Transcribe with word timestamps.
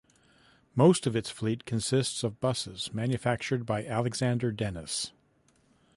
Most 0.73 1.05
of 1.05 1.15
its 1.15 1.29
fleet 1.29 1.63
consists 1.63 2.23
of 2.23 2.39
buses 2.39 2.91
manufactured 2.91 3.67
by 3.67 3.85
Alexander 3.85 4.51
Dennis. 4.51 5.11